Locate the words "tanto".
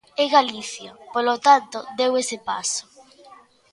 1.47-1.77